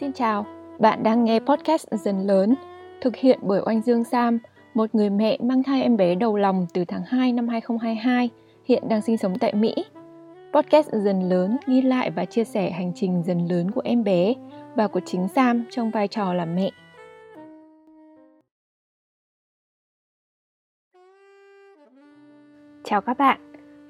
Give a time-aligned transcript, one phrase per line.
[0.00, 0.46] Xin chào,
[0.78, 2.54] bạn đang nghe podcast Dần Lớn,
[3.00, 4.38] thực hiện bởi Oanh Dương Sam,
[4.74, 8.30] một người mẹ mang thai em bé đầu lòng từ tháng 2 năm 2022,
[8.64, 9.74] hiện đang sinh sống tại Mỹ.
[10.52, 14.34] Podcast Dần Lớn ghi lại và chia sẻ hành trình dần lớn của em bé
[14.76, 16.70] và của chính Sam trong vai trò là mẹ.
[22.84, 23.40] Chào các bạn,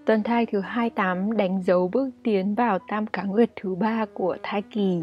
[0.07, 4.37] tuần thai thứ 28 đánh dấu bước tiến vào tam cá nguyệt thứ ba của
[4.43, 5.03] thai kỳ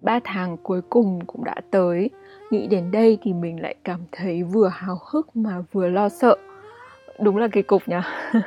[0.00, 2.10] 3 tháng cuối cùng cũng đã tới.
[2.50, 6.36] Nghĩ đến đây thì mình lại cảm thấy vừa hào hức mà vừa lo sợ.
[7.20, 7.96] Đúng là kỳ cục nhỉ?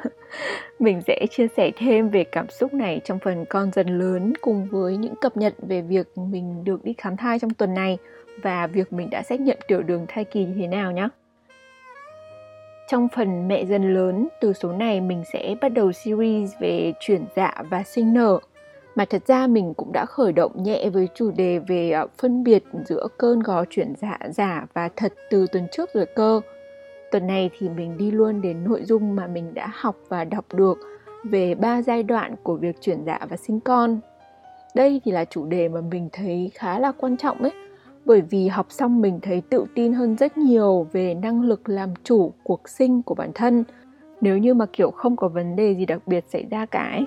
[0.79, 4.67] Mình sẽ chia sẻ thêm về cảm xúc này trong phần con dần lớn cùng
[4.71, 7.97] với những cập nhật về việc mình được đi khám thai trong tuần này
[8.41, 11.07] và việc mình đã xét nghiệm tiểu đường thai kỳ như thế nào nhé.
[12.87, 17.25] Trong phần mẹ dần lớn, từ số này mình sẽ bắt đầu series về chuyển
[17.35, 18.39] dạ và sinh nở
[18.95, 22.43] mà thật ra mình cũng đã khởi động nhẹ với chủ đề về à, phân
[22.43, 26.41] biệt giữa cơn gò chuyển dạ giả và thật từ tuần trước rồi cơ.
[27.11, 30.45] Tuần này thì mình đi luôn đến nội dung mà mình đã học và đọc
[30.53, 30.77] được
[31.23, 33.99] về ba giai đoạn của việc chuyển dạ và sinh con.
[34.75, 37.51] Đây thì là chủ đề mà mình thấy khá là quan trọng ấy,
[38.05, 41.89] bởi vì học xong mình thấy tự tin hơn rất nhiều về năng lực làm
[42.03, 43.63] chủ cuộc sinh của bản thân
[44.21, 47.05] nếu như mà kiểu không có vấn đề gì đặc biệt xảy ra cả ấy.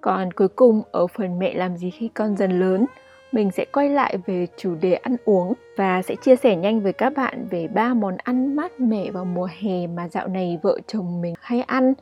[0.00, 2.86] Còn cuối cùng ở phần mẹ làm gì khi con dần lớn,
[3.32, 6.92] mình sẽ quay lại về chủ đề ăn uống và sẽ chia sẻ nhanh với
[6.92, 10.78] các bạn về ba món ăn mát mẻ vào mùa hè mà dạo này vợ
[10.86, 11.94] chồng mình hay ăn.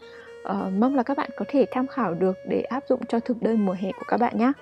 [0.49, 3.43] Uh, mong là các bạn có thể tham khảo được để áp dụng cho thực
[3.43, 4.53] đơn mùa hè của các bạn nhé.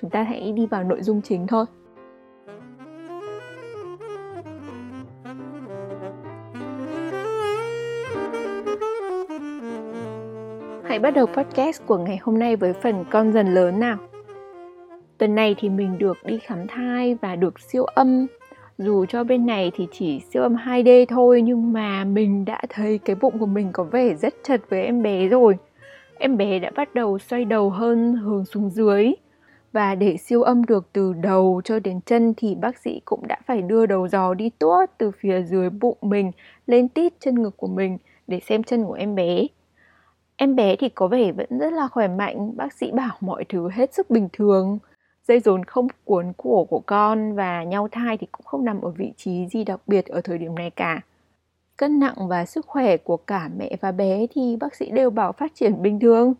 [0.00, 1.64] Chúng ta hãy đi vào nội dung chính thôi.
[10.96, 13.98] Hãy bắt đầu podcast của ngày hôm nay với phần con dần lớn nào.
[15.18, 18.26] Tuần này thì mình được đi khám thai và được siêu âm.
[18.78, 22.98] Dù cho bên này thì chỉ siêu âm 2D thôi, nhưng mà mình đã thấy
[22.98, 25.56] cái bụng của mình có vẻ rất chật với em bé rồi.
[26.18, 29.12] Em bé đã bắt đầu xoay đầu hơn, hướng xuống dưới
[29.72, 33.38] và để siêu âm được từ đầu cho đến chân thì bác sĩ cũng đã
[33.46, 36.30] phải đưa đầu giò đi tuốt từ phía dưới bụng mình,
[36.66, 39.46] lên tít chân ngực của mình để xem chân của em bé
[40.36, 43.68] Em bé thì có vẻ vẫn rất là khỏe mạnh, bác sĩ bảo mọi thứ
[43.72, 44.78] hết sức bình thường.
[45.28, 48.90] Dây rốn không cuốn cổ của con và nhau thai thì cũng không nằm ở
[48.90, 51.00] vị trí gì đặc biệt ở thời điểm này cả.
[51.76, 55.32] Cân nặng và sức khỏe của cả mẹ và bé thì bác sĩ đều bảo
[55.32, 56.34] phát triển bình thường.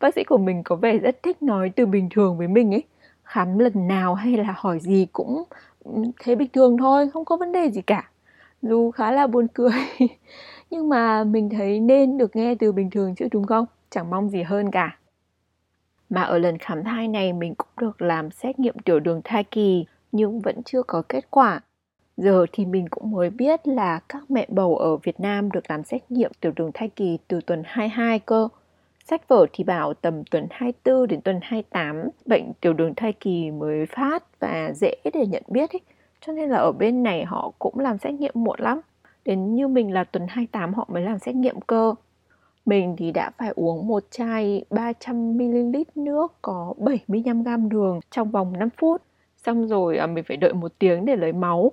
[0.00, 2.82] Bác sĩ của mình có vẻ rất thích nói từ bình thường với mình ấy.
[3.24, 5.44] Khám lần nào hay là hỏi gì cũng
[5.84, 8.10] ừ, thế bình thường thôi, không có vấn đề gì cả.
[8.62, 9.72] Dù khá là buồn cười
[10.72, 14.30] nhưng mà mình thấy nên được nghe từ bình thường chứ đúng không chẳng mong
[14.30, 14.98] gì hơn cả
[16.10, 19.44] mà ở lần khám thai này mình cũng được làm xét nghiệm tiểu đường thai
[19.44, 21.60] kỳ, nhưng vẫn chưa có kết quả
[22.16, 25.84] giờ thì mình cũng mới biết là các mẹ bầu ở Việt Nam được làm
[25.84, 28.48] xét nghiệm tiểu đường thai kỳ từ tuần 22 cơ.
[29.04, 31.96] Sách vở thì bảo tầm tuần 24 đến tuần 28
[32.26, 35.80] bệnh tiểu đường thai kỳ mới phát và dễ để nhận biết ấy.
[36.20, 38.80] Cho nên là ở bên này họ cũng làm xét nghiệm muộn lắm
[39.24, 41.94] đến như mình là tuần 28 họ mới làm xét nghiệm cơ.
[42.66, 48.68] Mình thì đã phải uống một chai 300ml nước có 75g đường trong vòng 5
[48.78, 49.02] phút.
[49.36, 51.72] Xong rồi à, mình phải đợi một tiếng để lấy máu.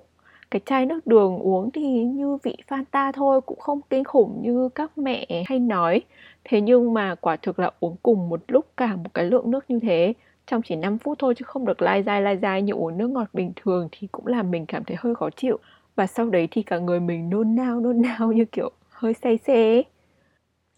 [0.50, 4.68] Cái chai nước đường uống thì như vị Fanta thôi, cũng không kinh khủng như
[4.68, 6.02] các mẹ hay nói.
[6.44, 9.70] Thế nhưng mà quả thực là uống cùng một lúc cả một cái lượng nước
[9.70, 10.14] như thế.
[10.46, 13.10] Trong chỉ 5 phút thôi chứ không được lai dai lai dai như uống nước
[13.10, 15.58] ngọt bình thường thì cũng làm mình cảm thấy hơi khó chịu
[16.00, 19.38] và sau đấy thì cả người mình nôn nao nôn nao như kiểu hơi say
[19.38, 19.82] xe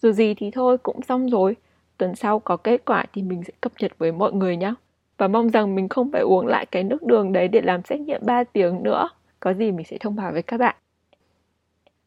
[0.03, 1.56] dù gì thì thôi, cũng xong rồi.
[1.99, 4.75] Tuần sau có kết quả thì mình sẽ cập nhật với mọi người nhé
[5.19, 8.00] và mong rằng mình không phải uống lại cái nước đường đấy để làm xét
[8.00, 9.09] nghiệm 3 tiếng nữa.
[9.41, 10.77] Có gì mình sẽ thông báo với các bạn.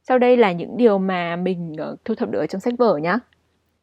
[0.04, 3.18] Sau đây là những điều mà mình ờ, thu thập được trong sách vở nhé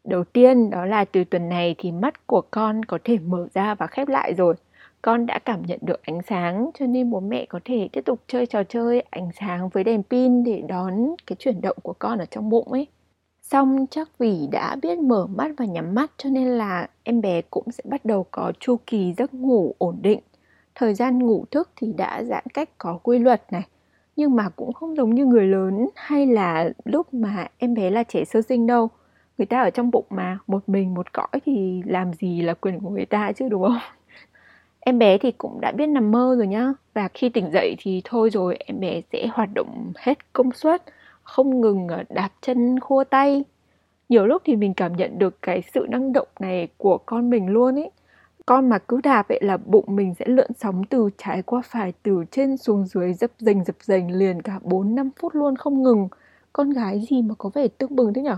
[0.05, 3.75] đầu tiên, đó là từ tuần này thì mắt của con có thể mở ra
[3.75, 4.55] và khép lại rồi
[5.03, 8.21] con đã cảm nhận được ánh sáng, cho nên bố mẹ có thể tiếp tục
[8.27, 12.19] chơi trò chơi, ánh sáng với đèn pin để đón cái chuyển động của con
[12.19, 12.87] ở trong bụng ấy.
[13.43, 17.43] Xong chắc vì đã biết mở mắt và nhắm mắt cho nên là em bé
[17.51, 20.21] cũng sẽ bắt đầu có chu kỳ giấc ngủ ổn định.
[20.75, 23.63] Thời gian ngủ thức thì đã giãn cách có quy luật này,
[24.17, 28.03] nhưng mà cũng không giống như người lớn hay là lúc mà em bé là
[28.03, 28.89] trẻ sơ sinh đâu.
[29.39, 32.81] Người ta ở trong bụng mà, một mình một cõi thì làm gì là quyền
[32.81, 33.79] của người ta chứ, đúng không?
[34.85, 38.03] Em bé thì cũng đã biết nằm mơ rồi nhá và khi tỉnh dậy thì
[38.05, 40.83] thôi rồi, em bé sẽ hoạt động hết công suất,
[41.23, 43.45] không ngừng ờ, đạp chân khua tay
[44.09, 47.49] nhiều lúc thì mình cảm nhận được cái sự năng động này của con mình
[47.49, 47.91] luôn ấy
[48.47, 51.93] con mà cứ đạp ấy là bụng mình sẽ lượn sóng từ trái qua phải,
[52.03, 55.83] từ trên xuống dưới dập dềnh dập dềnh liền cả 4 5 phút luôn không
[55.83, 56.09] ngừng.
[56.53, 58.37] Con gái gì mà có vẻ tương bừng thế nhở?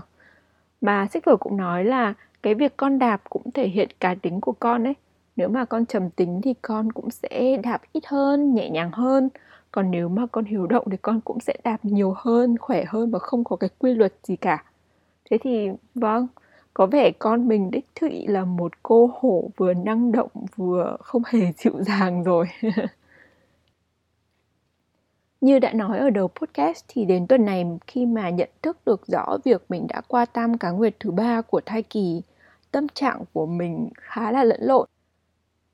[0.81, 2.13] Mà sách vở cũng nói là
[2.43, 4.93] cái việc con đạp cũng thể hiện cá tính của con ấy.
[5.35, 9.29] Nếu mà con trầm tính thì con cũng sẽ đạp ít hơn, nhẹ nhàng hơn.
[9.71, 13.11] Còn nếu mà con hiếu động thì con cũng sẽ đạp nhiều hơn, khỏe hơn
[13.11, 14.63] và không có cái quy luật gì cả.
[15.29, 16.27] Thế thì vâng,
[16.73, 21.21] có vẻ con mình đích thị là một cô hổ vừa năng động vừa không
[21.27, 22.45] hề dịu dàng rồi.
[25.41, 29.07] Như đã nói ở đầu podcast thì đến tuần này khi mà nhận thức được
[29.07, 32.21] rõ việc mình đã qua tam cá nguyệt thứ ba của thai kỳ,
[32.71, 34.87] tâm trạng của mình khá là lẫn lộn.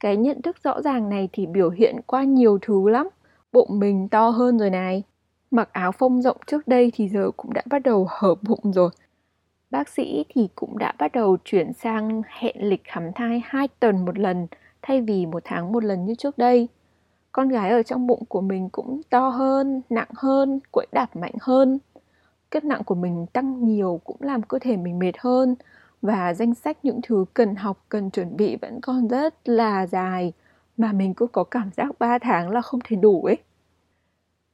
[0.01, 3.09] Cái nhận thức rõ ràng này thì biểu hiện qua nhiều thứ lắm.
[3.51, 5.03] Bụng mình to hơn rồi này.
[5.51, 8.89] Mặc áo phông rộng trước đây thì giờ cũng đã bắt đầu hở bụng rồi.
[9.69, 14.05] Bác sĩ thì cũng đã bắt đầu chuyển sang hẹn lịch khám thai 2 tuần
[14.05, 14.47] một lần
[14.81, 16.67] thay vì một tháng một lần như trước đây.
[17.31, 21.35] Con gái ở trong bụng của mình cũng to hơn, nặng hơn, quẫy đạp mạnh
[21.41, 21.79] hơn.
[22.49, 25.55] Cân nặng của mình tăng nhiều cũng làm cơ thể mình mệt hơn
[26.01, 30.33] và danh sách những thứ cần học, cần chuẩn bị vẫn còn rất là dài
[30.77, 33.37] mà mình cứ có cảm giác 3 tháng là không thể đủ ấy.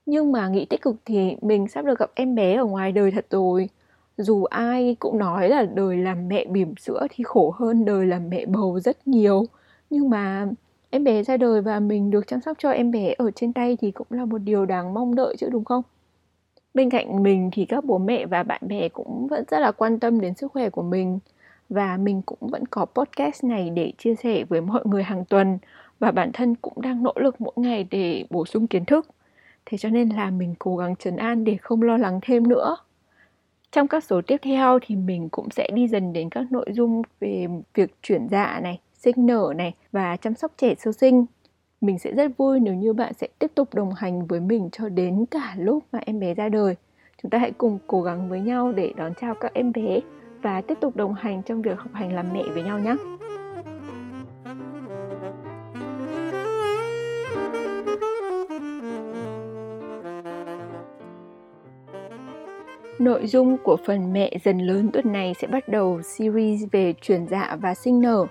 [0.06, 3.12] Nhưng mà nghĩ tích cực thì mình sắp được gặp em bé ở ngoài đời
[3.12, 3.70] thật rồi.
[4.18, 8.30] Dù ai cũng nói là đời làm mẹ bỉm sữa thì khổ hơn đời làm
[8.30, 9.46] mẹ bầu rất nhiều.
[9.90, 10.48] Nhưng mà
[10.90, 13.78] em bé ra đời và mình được chăm sóc cho em bé ở trên tay
[13.82, 15.84] thì cũng là một điều đáng mong đợi chứ đúng không?
[16.74, 20.00] Bên cạnh mình thì các bố mẹ và bạn bè cũng vẫn rất là quan
[20.00, 21.20] tâm đến sức khỏe của mình
[21.69, 25.58] và mình cũng vẫn có podcast này để chia sẻ với mọi người hàng tuần
[26.00, 29.08] và bản thân cũng đang nỗ lực mỗi ngày để bổ sung kiến thức
[29.66, 32.78] thế cho nên là mình cố gắng trấn an để không lo lắng thêm nữa
[33.72, 37.02] trong các số tiếp theo thì mình cũng sẽ đi dần đến các nội dung
[37.19, 41.25] về việc chuyển dạ này, sinh nở này và chăm sóc trẻ sơ sinh.
[41.81, 44.90] Mình sẽ rất vui nếu như bạn sẽ tiếp tục đồng hành với mình cho
[44.90, 46.75] đến cả lúc mà em bé ra đời.
[47.24, 50.00] Chúng ta hãy cùng cố gắng với nhau để đón chào các em bé
[50.42, 52.95] và tiếp tục đồng hành trong việc học hành làm mẹ với nhau nhé.
[63.00, 67.28] Nội dung của phần mẹ dần lớn tuần này sẽ bắt đầu series về chuyển
[67.28, 68.25] dạ và sinh nở.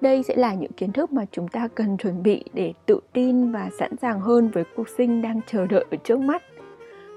[0.00, 3.52] Đây sẽ là những kiến thức mà chúng ta cần chuẩn bị để tự tin
[3.52, 6.42] và sẵn sàng hơn với cuộc sinh đang chờ đợi ở trước mắt.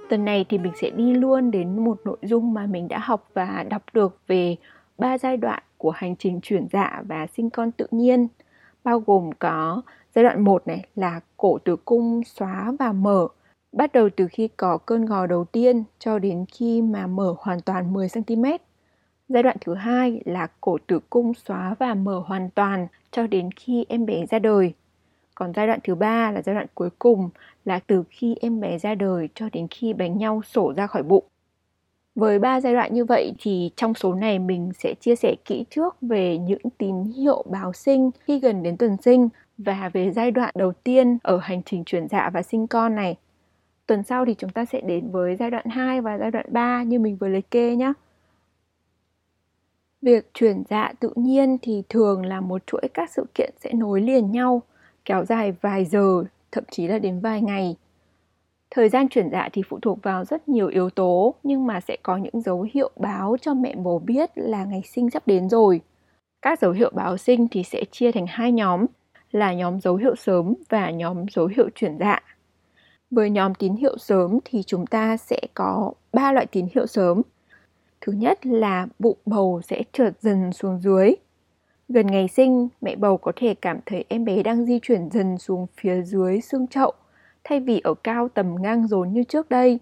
[0.09, 3.29] Tuần này thì mình sẽ đi luôn đến một nội dung mà mình đã học
[3.33, 4.55] và đọc được về
[4.97, 8.27] ba giai đoạn của hành trình chuyển dạ và sinh con tự nhiên,
[8.83, 9.81] bao gồm có
[10.15, 13.27] giai đoạn 1 này là cổ tử cung xóa và mở
[13.71, 17.61] bắt đầu từ khi có cơn gò đầu tiên cho đến khi mà mở hoàn
[17.61, 18.43] toàn 10 cm.
[19.29, 23.49] Giai đoạn thứ hai là cổ tử cung xóa và mở hoàn toàn cho đến
[23.51, 24.73] khi em bé ra đời.
[25.39, 27.29] Còn giai đoạn thứ ba là giai đoạn cuối cùng
[27.65, 31.03] là từ khi em bé ra đời cho đến khi bánh nhau sổ ra khỏi
[31.03, 31.25] bụng.
[32.15, 35.65] Với ba giai đoạn như vậy thì trong số này mình sẽ chia sẻ kỹ
[35.69, 40.31] trước về những tín hiệu báo sinh khi gần đến tuần sinh và về giai
[40.31, 43.15] đoạn đầu tiên ở hành trình chuyển dạ và sinh con này
[43.89, 46.83] Tuần sau thì chúng ta sẽ đến với giai đoạn 2 và giai đoạn 3
[46.83, 47.93] như mình vừa liệt kê nhé.
[50.01, 54.01] Việc chuyển dạ tự nhiên thì thường là một chuỗi các sự kiện sẽ nối
[54.01, 54.61] liền nhau,
[55.09, 57.75] kéo dài vài giờ, thậm chí là đến vài ngày.
[58.71, 61.97] Thời gian chuyển dạ thì phụ thuộc vào rất nhiều yếu tố, nhưng mà sẽ
[62.03, 65.81] có những dấu hiệu báo cho mẹ bầu biết là ngày sinh sắp đến rồi.
[66.41, 68.85] Các dấu hiệu báo sinh thì sẽ chia thành hai nhóm,
[69.31, 72.19] là nhóm dấu hiệu sớm và nhóm dấu hiệu chuyển dạ.
[73.11, 77.21] Với nhóm tín hiệu sớm thì chúng ta sẽ có ba loại tín hiệu sớm.
[78.01, 81.15] Thứ nhất là bụng bầu sẽ trượt dần xuống dưới.
[81.91, 85.37] Gần ngày sinh, mẹ bầu có thể cảm thấy em bé đang di chuyển dần
[85.37, 86.93] xuống phía dưới xương chậu,
[87.43, 89.79] thay vì ở cao tầm ngang rốn như trước đây.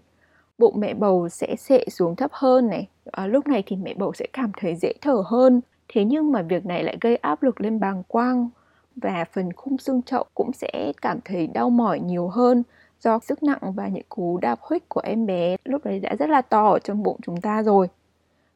[0.58, 2.88] Bụng mẹ bầu sẽ sệ xuống thấp hơn này.
[3.12, 5.60] À, lúc này thì mẹ bầu sẽ cảm thấy dễ thở hơn.
[5.88, 8.48] Thế nhưng mà việc này lại gây áp lực lên bàng quang
[8.96, 12.62] và phần khung xương chậu cũng sẽ cảm thấy đau mỏi nhiều hơn
[13.00, 16.28] do sức nặng và những cú đạp huých của em bé lúc đấy đã rất
[16.28, 17.88] là to ở trong bụng chúng ta rồi.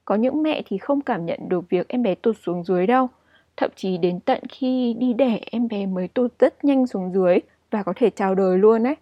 [0.04, 3.08] Có những mẹ thì không cảm nhận được việc em bé tụt xuống dưới đâu.
[3.56, 7.38] Thậm chí đến tận khi đi đẻ em bé mới tụt rất nhanh xuống dưới
[7.70, 8.96] và có thể chào đời luôn ấy.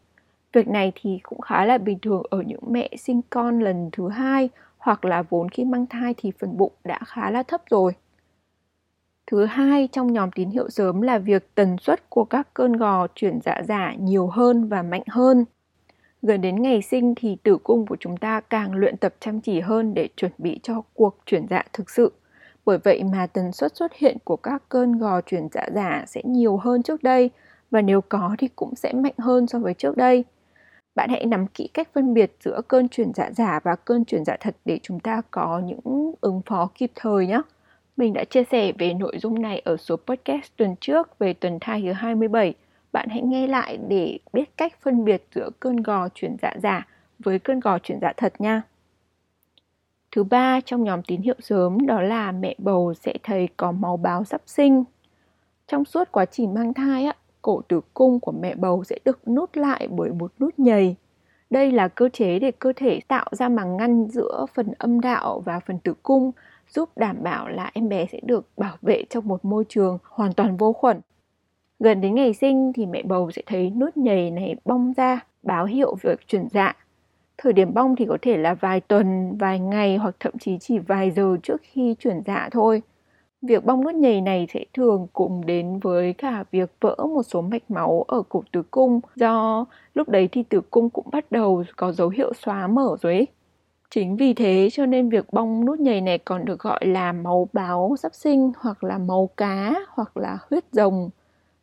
[0.53, 4.09] Việc này thì cũng khá là bình thường ở những mẹ sinh con lần thứ
[4.09, 7.93] hai hoặc là vốn khi mang thai thì phần bụng đã khá là thấp rồi.
[9.27, 13.07] Thứ hai trong nhóm tín hiệu sớm là việc tần suất của các cơn gò
[13.15, 15.45] chuyển dạ giả nhiều hơn và mạnh hơn.
[16.23, 19.61] Gần đến ngày sinh thì tử cung của chúng ta càng luyện tập chăm chỉ
[19.61, 22.13] hơn để chuẩn bị cho cuộc chuyển dạ thực sự.
[22.71, 26.21] Bởi vậy mà tần suất xuất hiện của các cơn gò chuyển dạ giả sẽ
[26.25, 27.31] nhiều hơn trước đây,
[27.71, 30.25] và nếu có thì cũng sẽ mạnh hơn so với trước đây.
[30.95, 34.25] Bạn hãy nắm kỹ cách phân biệt giữa cơn chuyển dạ giả và cơn chuyển
[34.25, 37.41] dạ thật để chúng ta có những ứng phó kịp thời nhé.
[37.97, 41.59] Mình đã chia sẻ về nội dung này ở số podcast tuần trước về tuần
[41.61, 42.55] thai thứ 27.
[42.93, 46.87] Bạn hãy nghe lại để biết cách phân biệt giữa cơn gò chuyển dạ giả
[47.19, 48.63] với cơn gò chuyển dạ thật nha.
[50.13, 53.97] Thứ ba trong nhóm tín hiệu sớm đó là mẹ bầu sẽ thấy có máu
[53.97, 54.85] báo sắp sinh.
[55.67, 57.13] Trong suốt quá trình mang thai, á,
[57.43, 60.97] cổ tử cung của mẹ bầu sẽ được nút lại bởi một nút nhầy.
[61.51, 65.43] Đây là cơ chế để cơ thể tạo ra màng ngăn giữa phần âm đạo
[65.45, 66.33] và phần tử cung,
[66.69, 70.33] giúp đảm bảo là em bé sẽ được bảo vệ trong một môi trường hoàn
[70.33, 71.01] toàn vô khuẩn.
[71.79, 75.65] Gần đến ngày sinh thì mẹ bầu sẽ thấy nút nhầy này bong ra, báo
[75.65, 76.77] hiệu việc chuyển dạ.
[77.43, 80.79] Thời điểm bong thì có thể là vài tuần, vài ngày hoặc thậm chí chỉ
[80.79, 82.83] vài giờ trước khi chuyển dạ thôi.
[83.43, 87.41] Việc bong nút nhầy này sẽ thường cùng đến với cả việc vỡ một số
[87.41, 91.65] mạch máu ở cổ tử cung do lúc đấy thì tử cung cũng bắt đầu
[91.77, 93.27] có dấu hiệu xóa mở rồi ấy.
[93.91, 97.49] Chính vì thế cho nên việc bong nút nhầy này còn được gọi là máu
[97.53, 101.11] báo sắp sinh hoặc là máu cá hoặc là huyết rồng.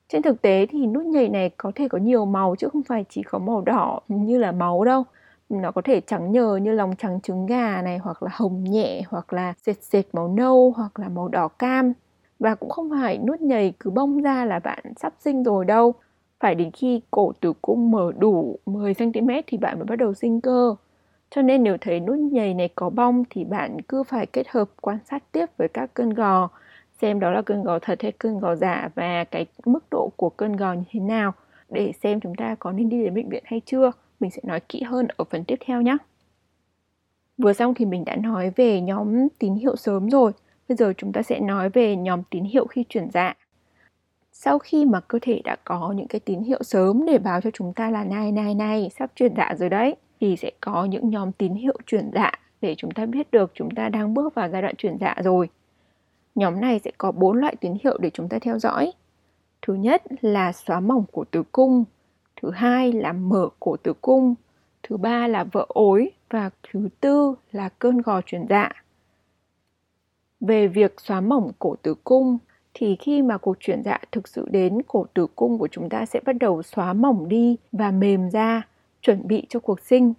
[0.09, 3.05] Trên thực tế thì nút nhầy này có thể có nhiều màu chứ không phải
[3.09, 5.03] chỉ có màu đỏ như là máu đâu
[5.49, 9.01] nó có thể trắng nhờ như lòng trắng trứng gà này, hoặc là hồng nhẹ,
[9.09, 11.93] hoặc là sệt sệt màu nâu, hoặc là màu đỏ cam.
[12.39, 15.93] Và cũng không phải nút nhầy cứ bong ra là bạn sắp sinh rồi đâu.
[16.39, 20.13] Phải đến khi cổ tử cung mở đủ 10 cm thì bạn mới bắt đầu
[20.13, 20.75] sinh cơ.
[21.29, 24.69] Cho nên nếu thấy nút nhầy này có bong thì bạn cứ phải kết hợp
[24.81, 26.49] quan sát tiếp với các cơn gò,
[27.01, 30.29] xem đó là cơn gò thật hay cơn gò giả và cái mức độ của
[30.29, 31.33] cơn gò như thế nào,
[31.69, 34.59] để xem chúng ta có nên đi đến bệnh viện hay chưa mình sẽ nói
[34.59, 35.97] kỹ hơn ở phần tiếp theo nhé.
[37.37, 40.31] Vừa xong thì mình đã nói về nhóm tín hiệu sớm rồi.
[40.69, 43.33] Bây giờ chúng ta sẽ nói về nhóm tín hiệu khi chuyển dạ.
[44.31, 47.49] Sau khi mà cơ thể đã có những cái tín hiệu sớm để báo cho
[47.53, 51.09] chúng ta là này này này, sắp chuyển dạ rồi đấy, thì sẽ có những
[51.09, 52.31] nhóm tín hiệu chuyển dạ
[52.61, 55.49] để chúng ta biết được chúng ta đang bước vào giai đoạn chuyển dạ rồi.
[56.35, 58.91] Nhóm này sẽ có bốn loại tín hiệu để chúng ta theo dõi.
[59.61, 61.83] Thứ nhất là xóa mỏng của tử cung
[62.41, 64.35] thứ hai là mở cổ tử cung.
[64.83, 66.11] Thứ ba là vỡ ối.
[66.29, 68.69] Và thứ tư là cơn gò chuyển dạ.
[70.39, 72.37] Về việc xóa mỏng cổ tử cung
[72.73, 76.05] thì khi mà cuộc chuyển dạ thực sự đến cổ tử cung của chúng ta
[76.05, 78.67] sẽ bắt đầu xóa mỏng đi và mềm ra
[79.01, 80.13] chuẩn bị cho cuộc sinh.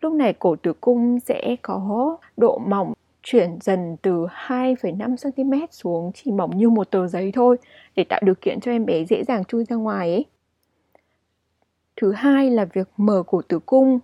[0.00, 6.12] Lúc này cổ tử cung sẽ có độ mỏng chuyển dần từ 2,5 cm xuống
[6.14, 7.56] chỉ mỏng như một tờ giấy thôi
[7.96, 10.24] để tạo điều kiện cho em bé dễ dàng chui ra ngoài ấy.
[12.00, 13.98] Thứ hai là việc mở cổ tử cung.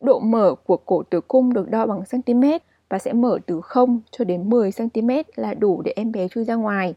[0.00, 2.42] Độ mở của cổ tử cung được đo bằng cm
[2.88, 6.44] và sẽ mở từ 0 cho đến 10 cm là đủ để em bé chui
[6.44, 6.94] ra ngoài.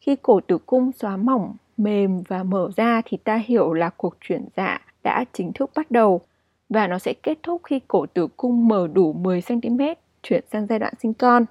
[0.00, 4.16] Khi cổ tử cung xóa mỏng, mềm và mở ra thì ta hiểu là cuộc
[4.20, 6.20] chuyển dạ đã chính thức bắt đầu
[6.68, 9.80] và nó sẽ kết thúc khi cổ tử cung mở đủ 10 cm
[10.22, 11.44] chuyển sang giai đoạn sinh con.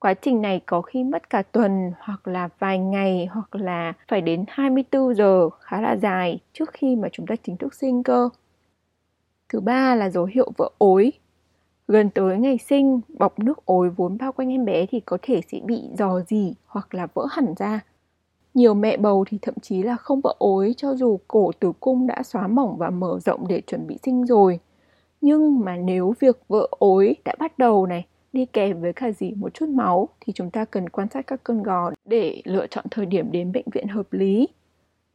[0.00, 4.20] Quá trình này có khi mất cả tuần hoặc là vài ngày hoặc là phải
[4.20, 8.28] đến 24 giờ khá là dài trước khi mà chúng ta chính thức sinh cơ.
[9.48, 11.12] Thứ ba là dấu hiệu vỡ ối.
[11.88, 15.40] Gần tới ngày sinh, bọc nước ối vốn bao quanh em bé thì có thể
[15.52, 17.80] sẽ bị dò dỉ hoặc là vỡ hẳn ra.
[18.54, 22.06] Nhiều mẹ bầu thì thậm chí là không vỡ ối cho dù cổ tử cung
[22.06, 24.60] đã xóa mỏng và mở rộng để chuẩn bị sinh rồi.
[25.20, 29.32] Nhưng mà nếu việc vỡ ối đã bắt đầu này đi kèm với cả gì
[29.36, 32.84] một chút máu thì chúng ta cần quan sát các cơn gò để lựa chọn
[32.90, 34.48] thời điểm đến bệnh viện hợp lý.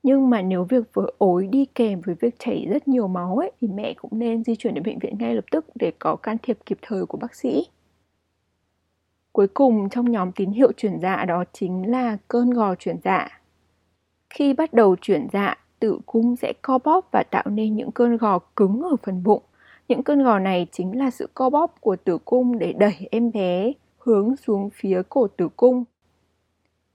[0.03, 3.51] Nhưng mà nếu việc vỡ ối đi kèm với việc chảy rất nhiều máu ấy
[3.62, 6.38] thì mẹ cũng nên di chuyển đến bệnh viện ngay lập tức để có can
[6.43, 7.65] thiệp kịp thời của bác sĩ.
[9.31, 13.41] Cuối cùng trong nhóm tín hiệu chuyển dạ đó chính là cơn gò chuyển dạ.
[14.29, 18.17] Khi bắt đầu chuyển dạ, tử cung sẽ co bóp và tạo nên những cơn
[18.17, 19.43] gò cứng ở phần bụng
[19.87, 23.31] những cơn gò này chính là sự co bóp của tử cung để đẩy em
[23.31, 25.83] bé hướng xuống phía cổ tử cung.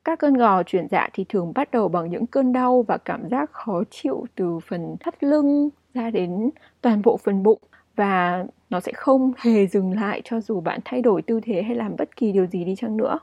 [0.05, 3.29] Các cơn gò chuyển dạ thì thường bắt đầu bằng những cơn đau và cảm
[3.29, 7.59] giác khó chịu từ phần thắt lưng ra đến toàn bộ phần bụng
[7.97, 11.75] và nó sẽ không hề dừng lại cho dù bạn thay đổi tư thế hay
[11.77, 13.19] làm bất kỳ điều gì đi chăng nữa.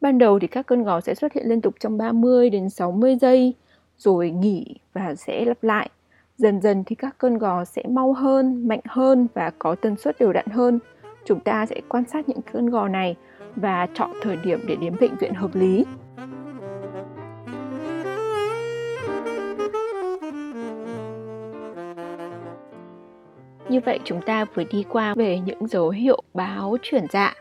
[0.00, 3.16] Ban đầu thì các cơn gò sẽ xuất hiện liên tục trong 30 đến 60
[3.20, 3.54] giây,
[3.96, 5.90] rồi nghỉ và sẽ lặp lại
[6.42, 10.18] Dần dần thì các cơn gò sẽ mau hơn, mạnh hơn và có tần suất
[10.20, 10.78] đều đặn hơn.
[11.24, 13.16] Chúng ta sẽ quan sát những cơn gò này
[13.56, 15.84] và chọn thời điểm để đến bệnh viện hợp lý.
[23.68, 27.34] Như vậy chúng ta vừa đi qua về những dấu hiệu báo chuyển dạ.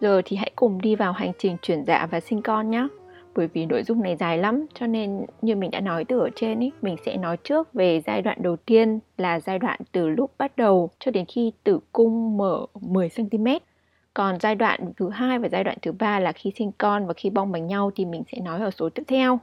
[0.00, 2.88] Giờ thì hãy cùng đi vào hành trình chuyển dạ và sinh con nhé.
[3.36, 6.30] Bởi vì nội dung này dài lắm cho nên như mình đã nói từ ở
[6.36, 10.08] trên ý, mình sẽ nói trước về giai đoạn đầu tiên là giai đoạn từ
[10.08, 13.46] lúc bắt đầu cho đến khi tử cung mở 10 cm.
[14.14, 17.14] Còn giai đoạn thứ hai và giai đoạn thứ ba là khi sinh con và
[17.16, 19.38] khi bong bánh nhau thì mình sẽ nói ở số tiếp theo.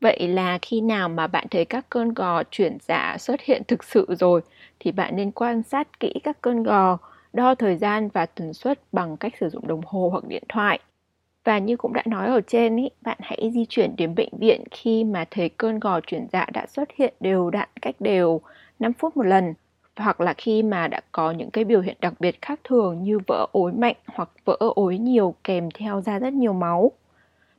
[0.00, 3.84] Vậy là khi nào mà bạn thấy các cơn gò chuyển dạ xuất hiện thực
[3.84, 4.40] sự rồi
[4.80, 6.98] thì bạn nên quan sát kỹ các cơn gò,
[7.32, 10.80] đo thời gian và tần suất bằng cách sử dụng đồng hồ hoặc điện thoại.
[11.44, 14.64] Và như cũng đã nói ở trên ý, bạn hãy di chuyển đến bệnh viện
[14.70, 18.40] khi mà thấy cơn gò chuyển dạ đã xuất hiện đều đặn cách đều
[18.78, 19.54] 5 phút một lần
[19.96, 23.18] hoặc là khi mà đã có những cái biểu hiện đặc biệt khác thường như
[23.26, 26.92] vỡ ối mạnh hoặc vỡ ối nhiều kèm theo ra rất nhiều máu.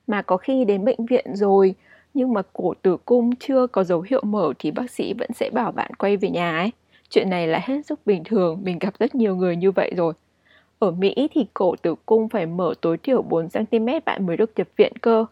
[0.08, 1.76] Mà có khi đến bệnh viện rồi
[2.14, 5.50] nhưng mà cổ tử cung chưa có dấu hiệu mở thì bác sĩ vẫn sẽ
[5.50, 6.72] bảo bạn quay về nhà ấy.
[7.10, 10.14] Chuyện này là hết sức bình thường, mình gặp rất nhiều người như vậy rồi.
[10.80, 14.68] Ở Mỹ thì cổ tử cung phải mở tối thiểu 4cm bạn mới được nhập
[14.78, 15.26] viện cơ.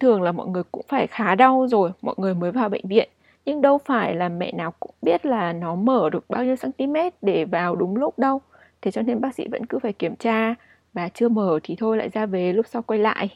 [0.00, 3.08] Thường là mọi người cũng phải khá đau rồi, mọi người mới vào bệnh viện.
[3.44, 6.94] Nhưng đâu phải là mẹ nào cũng biết là nó mở được bao nhiêu cm
[7.22, 8.40] để vào đúng lúc đâu.
[8.82, 10.54] Thế cho nên bác sĩ vẫn cứ phải kiểm tra
[10.92, 13.28] và chưa mở thì thôi lại ra về lúc sau quay lại.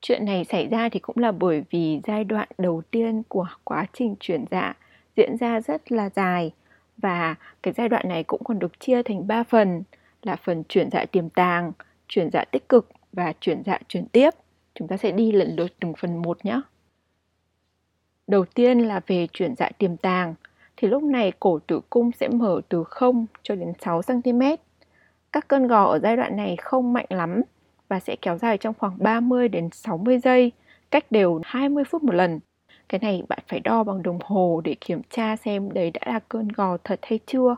[0.00, 3.86] Chuyện này xảy ra thì cũng là bởi vì giai đoạn đầu tiên của quá
[3.92, 4.74] trình chuyển dạ
[5.16, 6.52] diễn ra rất là dài
[6.96, 9.82] và cái giai đoạn này cũng còn được chia thành 3 phần
[10.22, 11.72] là phần chuyển dạ tiềm tàng,
[12.08, 14.30] chuyển dạ tích cực và chuyển dạ chuyển tiếp.
[14.74, 16.60] Chúng ta sẽ đi lần lượt từng phần một nhé.
[18.26, 20.34] Đầu tiên là về chuyển dạ tiềm tàng
[20.76, 24.40] thì lúc này cổ tử cung sẽ mở từ 0 cho đến 6 cm.
[25.32, 27.42] Các cơn gò ở giai đoạn này không mạnh lắm
[27.88, 30.52] và sẽ kéo dài trong khoảng 30 đến 60 giây,
[30.90, 32.40] cách đều 20 phút một lần.
[32.88, 36.20] Cái này bạn phải đo bằng đồng hồ để kiểm tra xem đấy đã là
[36.28, 37.56] cơn gò thật hay chưa.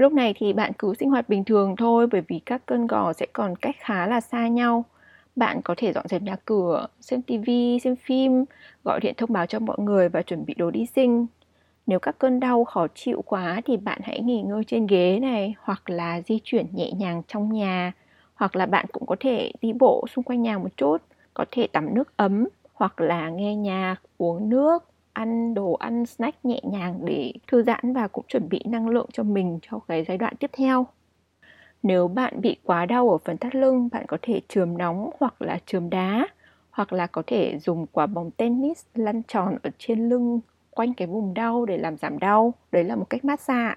[0.00, 3.12] Lúc này thì bạn cứ sinh hoạt bình thường thôi bởi vì các cơn gò
[3.12, 4.84] sẽ còn cách khá là xa nhau.
[5.36, 8.44] Bạn có thể dọn dẹp nhà cửa, xem tivi, xem phim,
[8.84, 11.26] gọi điện thông báo cho mọi người và chuẩn bị đồ đi sinh.
[11.86, 15.54] Nếu các cơn đau khó chịu quá thì bạn hãy nghỉ ngơi trên ghế này
[15.58, 17.92] hoặc là di chuyển nhẹ nhàng trong nhà
[18.34, 20.96] hoặc là bạn cũng có thể đi bộ xung quanh nhà một chút,
[21.34, 26.44] có thể tắm nước ấm hoặc là nghe nhạc, uống nước ăn đồ ăn snack
[26.44, 30.04] nhẹ nhàng để thư giãn và cũng chuẩn bị năng lượng cho mình cho cái
[30.08, 30.86] giai đoạn tiếp theo.
[31.82, 35.42] Nếu bạn bị quá đau ở phần thắt lưng, bạn có thể chườm nóng hoặc
[35.42, 36.26] là chườm đá
[36.70, 41.08] hoặc là có thể dùng quả bóng tennis lăn tròn ở trên lưng quanh cái
[41.08, 42.54] vùng đau để làm giảm đau.
[42.72, 43.74] Đấy là một cách massage.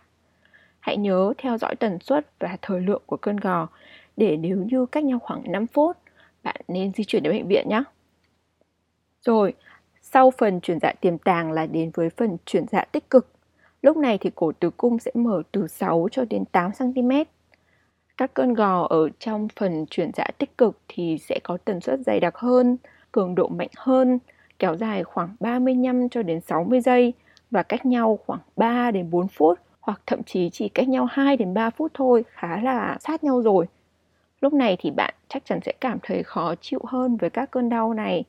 [0.79, 3.67] Hãy nhớ theo dõi tần suất và thời lượng của cơn gò
[4.17, 5.97] để nếu như cách nhau khoảng 5 phút,
[6.43, 7.83] bạn nên di chuyển đến bệnh viện nhé.
[9.21, 9.53] Rồi,
[10.13, 13.27] sau phần chuyển dạ tiềm tàng là đến với phần chuyển dạ tích cực.
[13.81, 17.11] Lúc này thì cổ tử cung sẽ mở từ 6 cho đến 8 cm.
[18.17, 21.99] Các cơn gò ở trong phần chuyển dạ tích cực thì sẽ có tần suất
[22.05, 22.77] dày đặc hơn,
[23.11, 24.19] cường độ mạnh hơn,
[24.59, 27.13] kéo dài khoảng 35 cho đến 60 giây
[27.51, 31.37] và cách nhau khoảng 3 đến 4 phút hoặc thậm chí chỉ cách nhau 2
[31.37, 33.65] đến 3 phút thôi, khá là sát nhau rồi.
[34.41, 37.69] Lúc này thì bạn chắc chắn sẽ cảm thấy khó chịu hơn với các cơn
[37.69, 38.23] đau này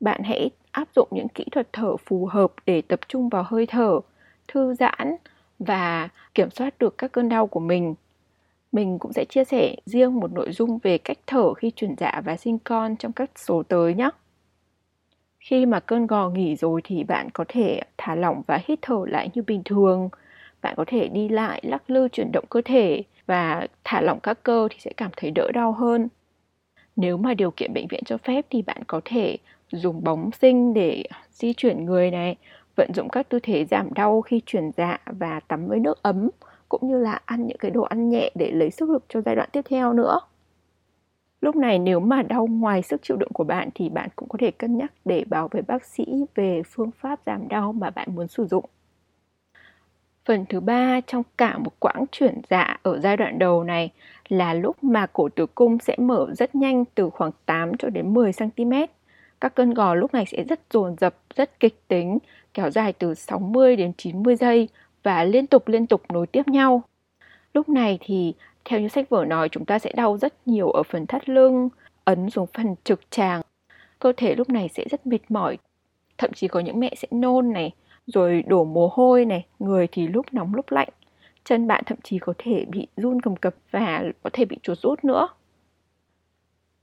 [0.00, 3.66] bạn hãy áp dụng những kỹ thuật thở phù hợp để tập trung vào hơi
[3.66, 4.00] thở,
[4.48, 5.16] thư giãn
[5.58, 7.94] và kiểm soát được các cơn đau của mình.
[8.72, 12.22] Mình cũng sẽ chia sẻ riêng một nội dung về cách thở khi chuyển dạ
[12.24, 14.10] và sinh con trong các số tới nhé.
[15.38, 19.04] Khi mà cơn gò nghỉ rồi thì bạn có thể thả lỏng và hít thở
[19.08, 20.08] lại như bình thường.
[20.62, 24.42] Bạn có thể đi lại, lắc lư, chuyển động cơ thể và thả lỏng các
[24.42, 26.08] cơ thì sẽ cảm thấy đỡ đau hơn.
[26.96, 29.36] Nếu mà điều kiện bệnh viện cho phép thì bạn có thể
[29.72, 32.36] dùng bóng sinh để di chuyển người này,
[32.76, 36.30] vận dụng các tư thế giảm đau khi chuyển dạ và tắm với nước ấm
[36.68, 39.36] cũng như là ăn những cái đồ ăn nhẹ để lấy sức lực cho giai
[39.36, 40.20] đoạn tiếp theo nữa.
[41.40, 44.38] Lúc này nếu mà đau ngoài sức chịu đựng của bạn thì bạn cũng có
[44.40, 46.04] thể cân nhắc để báo với bác sĩ
[46.34, 48.64] về phương pháp giảm đau mà bạn muốn sử dụng.
[50.24, 53.90] Phần thứ ba trong cả một quãng chuyển dạ ở giai đoạn đầu này
[54.28, 58.14] là lúc mà cổ tử cung sẽ mở rất nhanh từ khoảng 8 cho đến
[58.14, 58.72] 10 cm.
[59.40, 62.18] Các cơn gò lúc này sẽ rất dồn dập, rất kịch tính,
[62.54, 64.68] kéo dài từ 60 đến 90 giây
[65.02, 66.82] và liên tục liên tục nối tiếp nhau.
[67.54, 70.82] Lúc này thì theo như sách vở nói chúng ta sẽ đau rất nhiều ở
[70.82, 71.68] phần thắt lưng,
[72.04, 73.42] ấn xuống phần trực tràng.
[73.98, 75.58] Cơ thể lúc này sẽ rất mệt mỏi,
[76.18, 77.70] thậm chí có những mẹ sẽ nôn này,
[78.06, 80.88] rồi đổ mồ hôi này, người thì lúc nóng lúc lạnh.
[81.44, 84.78] Chân bạn thậm chí có thể bị run cầm cập và có thể bị chuột
[84.78, 85.28] rút nữa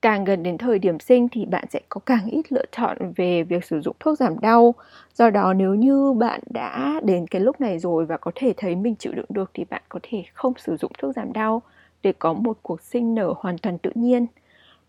[0.08, 3.44] càng gần đến thời điểm sinh thì bạn sẽ có càng ít lựa chọn về
[3.44, 4.74] việc sử dụng thuốc giảm đau
[5.14, 8.76] do đó nếu như bạn đã đến cái lúc này rồi và có thể thấy
[8.76, 11.62] mình chịu đựng được thì bạn có thể không sử dụng thuốc giảm đau
[12.04, 14.26] để có một cuộc sinh nở hoàn toàn tự nhiên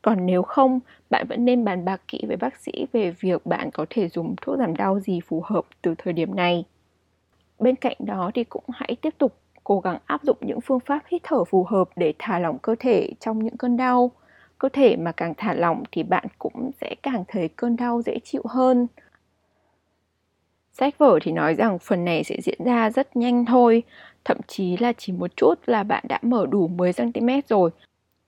[0.03, 3.71] Còn nếu không, bạn vẫn nên bàn bạc kỹ với bác sĩ về việc bạn
[3.75, 6.65] có thể dùng thuốc giảm đau gì phù hợp từ thời điểm này.
[7.59, 11.01] Bên cạnh đó thì cũng hãy tiếp tục cố gắng áp dụng những phương pháp
[11.09, 14.11] hít thở phù hợp để thả lỏng cơ thể trong những cơn đau.
[14.59, 18.19] Cơ thể mà càng thả lỏng thì bạn cũng sẽ càng thấy cơn đau dễ
[18.25, 18.87] chịu hơn.
[20.73, 23.83] Sách vở thì nói rằng phần này sẽ diễn ra rất nhanh thôi,
[24.25, 27.71] thậm chí là chỉ một chút là bạn đã mở đủ 10 cm rồi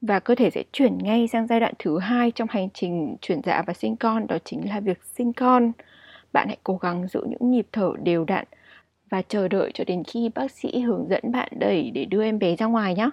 [0.00, 3.40] và cơ thể sẽ chuyển ngay sang giai đoạn thứ hai trong hành trình chuyển
[3.44, 5.72] dạ và sinh con đó chính là việc sinh con.
[6.32, 8.44] Bạn hãy cố gắng giữ những nhịp thở đều đặn
[9.10, 12.38] và chờ đợi cho đến khi bác sĩ hướng dẫn bạn đẩy để đưa em
[12.38, 13.10] bé ra ngoài nhé.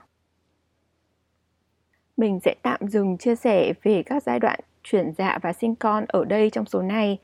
[2.17, 6.05] Mình sẽ tạm dừng chia sẻ về các giai đoạn chuyển dạ và sinh con
[6.07, 7.17] ở đây trong số này.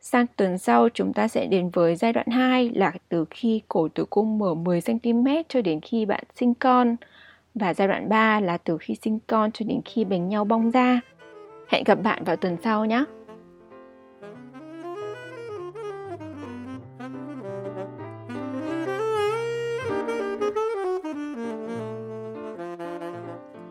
[0.00, 3.88] Sang tuần sau, chúng ta sẽ đến với giai đoạn 2 là từ khi cổ
[3.88, 6.96] tử cung mở 10 cm cho đến khi bạn sinh con
[7.54, 10.70] và giai đoạn 3 là từ khi sinh con cho đến khi bánh nhau bong
[10.70, 11.00] ra.
[11.68, 13.04] Hẹn gặp bạn vào tuần sau nhé!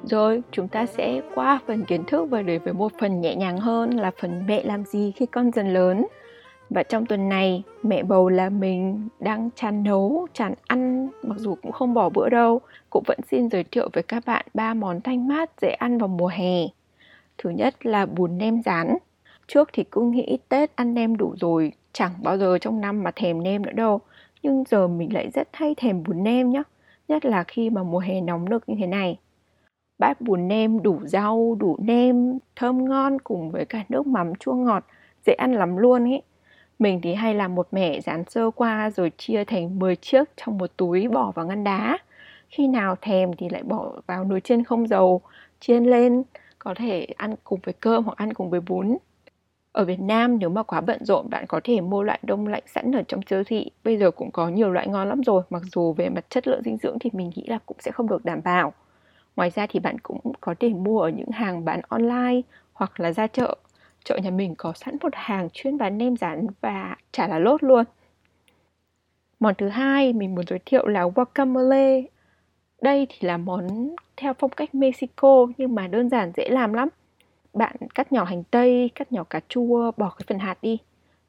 [0.09, 3.57] Rồi, chúng ta sẽ qua phần kiến thức và để với một phần nhẹ nhàng
[3.57, 6.05] hơn là phần mẹ làm gì khi con dần lớn.
[6.69, 11.55] Và trong tuần này, mẹ bầu là mình đang chán nấu, chán ăn, mặc dù
[11.61, 12.61] cũng không bỏ bữa đâu.
[12.89, 16.07] Cũng vẫn xin giới thiệu với các bạn ba món thanh mát dễ ăn vào
[16.07, 16.63] mùa hè.
[17.37, 18.97] Thứ nhất là bún nem rán.
[19.47, 23.11] Trước thì cứ nghĩ Tết ăn nem đủ rồi, chẳng bao giờ trong năm mà
[23.11, 23.99] thèm nem nữa đâu.
[24.43, 26.63] Nhưng giờ mình lại rất hay thèm bún nem nhá.
[27.07, 29.17] Nhất là khi mà mùa hè nóng nực như thế này
[29.99, 34.53] bát bún nem đủ rau, đủ nem, thơm ngon cùng với cả nước mắm chua
[34.53, 34.85] ngọt,
[35.25, 36.21] dễ ăn lắm luôn ấy.
[36.79, 40.57] Mình thì hay làm một mẻ dán sơ qua rồi chia thành 10 chiếc trong
[40.57, 41.97] một túi bỏ vào ngăn đá.
[42.49, 45.21] Khi nào thèm thì lại bỏ vào nồi chiên không dầu,
[45.59, 46.23] chiên lên,
[46.59, 48.97] có thể ăn cùng với cơm hoặc ăn cùng với bún.
[49.71, 52.63] Ở Việt Nam nếu mà quá bận rộn bạn có thể mua loại đông lạnh
[52.67, 53.71] sẵn ở trong siêu thị.
[53.83, 56.61] Bây giờ cũng có nhiều loại ngon lắm rồi, mặc dù về mặt chất lượng
[56.65, 58.73] dinh dưỡng thì mình nghĩ là cũng sẽ không được đảm bảo.
[59.39, 62.41] Ngoài ra thì bạn cũng có thể mua ở những hàng bán online
[62.73, 63.55] hoặc là ra chợ.
[64.03, 67.63] Chợ nhà mình có sẵn một hàng chuyên bán nem rán và chả là lốt
[67.63, 67.85] luôn.
[69.39, 72.01] Món thứ hai mình muốn giới thiệu là guacamole.
[72.81, 76.89] Đây thì là món theo phong cách Mexico nhưng mà đơn giản dễ làm lắm.
[77.53, 80.77] Bạn cắt nhỏ hành tây, cắt nhỏ cà chua, bỏ cái phần hạt đi.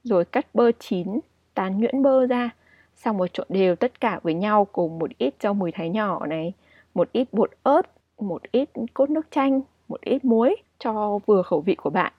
[0.05, 1.20] Rồi cắt bơ chín,
[1.55, 2.51] tán nhuyễn bơ ra.
[2.96, 6.27] Xong rồi trộn đều tất cả với nhau cùng một ít rau mùi thái nhỏ
[6.27, 6.53] này,
[6.94, 7.83] một ít bột ớt,
[8.22, 12.12] một ít cốt nước chanh, một ít muối cho vừa khẩu vị của bạn.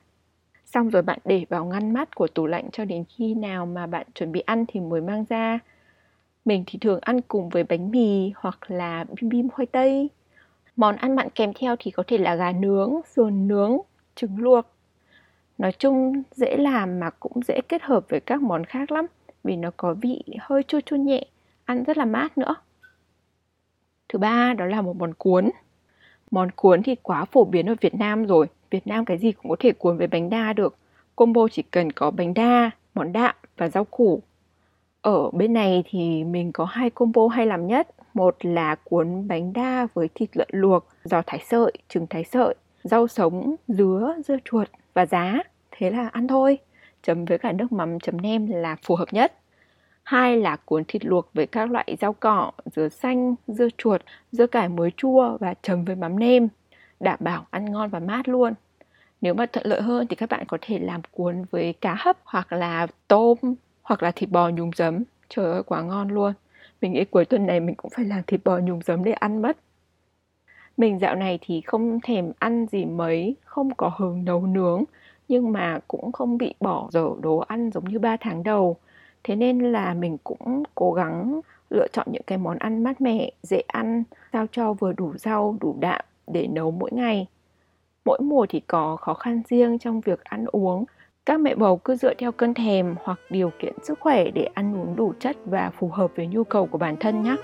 [0.65, 3.87] Xong rồi bạn để vào ngăn mát của tủ lạnh cho đến khi nào mà
[3.87, 5.59] bạn chuẩn bị ăn thì mới mang ra.
[6.45, 10.09] Mình thì thường ăn cùng với bánh mì hoặc là bim bim khoai tây.
[10.75, 13.77] Món ăn mặn kèm theo thì có thể là gà nướng, sườn nướng,
[14.15, 14.65] trứng luộc.
[15.57, 19.05] Nói chung dễ làm mà cũng dễ kết hợp với các món khác lắm
[19.43, 21.25] vì nó có vị hơi chua chua nhẹ,
[21.65, 22.55] ăn rất là mát nữa.
[24.09, 25.49] Thứ ba đó là một món cuốn.
[26.31, 28.47] Món cuốn thì quá phổ biến ở Việt Nam rồi.
[28.69, 30.75] Việt Nam cái gì cũng có thể cuốn với bánh đa được.
[31.15, 34.21] Combo chỉ cần có bánh đa, món đạm và rau củ.
[35.01, 37.87] Ở bên này thì mình có hai combo hay làm nhất.
[38.13, 42.55] Một là cuốn bánh đa với thịt lợn luộc, giò thái sợi, trứng thái sợi,
[42.83, 45.39] rau sống, dứa, dưa chuột và giá.
[45.71, 46.57] Thế là ăn thôi.
[47.03, 49.33] Chấm với cả nước mắm chấm nem là phù hợp nhất.
[50.03, 54.47] Hai là cuốn thịt luộc với các loại rau cỏ, dưa xanh, dưa chuột, dưa
[54.47, 56.47] cải muối chua và chấm với mắm nêm.
[56.99, 58.53] Đảm bảo ăn ngon và mát luôn.
[59.21, 62.17] Nếu mà thuận lợi hơn thì các bạn có thể làm cuốn với cá hấp
[62.23, 63.37] hoặc là tôm
[63.83, 65.03] hoặc là thịt bò nhúng giấm.
[65.29, 66.33] Trời ơi quá ngon luôn.
[66.81, 69.41] Mình nghĩ cuối tuần này mình cũng phải làm thịt bò nhúng giấm để ăn
[69.41, 69.57] mất.
[70.77, 74.83] Mình dạo này thì không thèm ăn gì mấy, không có hứng nấu nướng
[75.27, 78.77] nhưng mà cũng không bị bỏ dở đồ ăn giống như 3 tháng đầu
[79.23, 83.31] thế nên là mình cũng cố gắng lựa chọn những cái món ăn mát mẻ,
[83.43, 84.03] dễ ăn,
[84.33, 87.27] sao cho vừa đủ rau, đủ đạm để nấu mỗi ngày.
[88.05, 90.85] Mỗi mùa thì có khó khăn riêng trong việc ăn uống.
[91.25, 94.81] Các mẹ bầu cứ dựa theo cơn thèm hoặc điều kiện sức khỏe để ăn
[94.81, 97.35] uống đủ chất và phù hợp với nhu cầu của bản thân nhé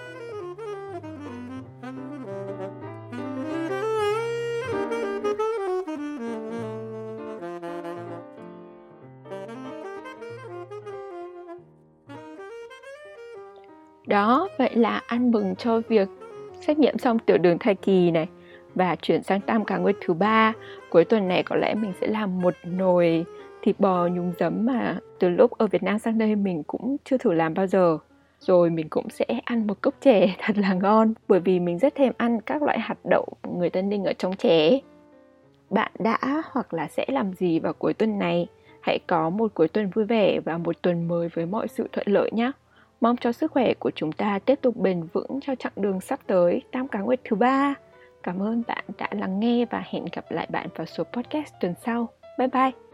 [14.07, 16.09] Đó, vậy là ăn mừng cho việc
[16.61, 18.27] xét nghiệm xong tiểu đường thai kỳ này
[18.75, 20.53] và chuyển sang tam cá nguyệt thứ ba.
[20.89, 23.25] Cuối tuần này có lẽ mình sẽ làm một nồi
[23.61, 27.17] thịt bò nhúng giấm mà từ lúc ở Việt Nam sang đây mình cũng chưa
[27.17, 27.97] thử làm bao giờ.
[28.39, 31.95] Rồi mình cũng sẽ ăn một cốc chè thật là ngon bởi vì mình rất
[31.95, 34.79] thèm ăn các loại hạt đậu người Tân Ninh ở trong chè.
[35.69, 38.47] bạn đã hoặc là sẽ làm gì vào cuối tuần này.
[38.81, 42.07] Hãy có một cuối tuần vui vẻ và một tuần mới với mọi sự thuận
[42.09, 42.51] lợi nhé.
[43.01, 46.19] Mong cho sức khỏe của chúng ta tiếp tục bền vững cho chặng đường sắp
[46.27, 47.73] tới tam cá nguyệt thứ ba.
[48.23, 51.73] Cảm ơn bạn đã lắng nghe và hẹn gặp lại bạn vào số podcast tuần
[51.85, 52.09] sau.
[52.37, 52.86] Bye bye!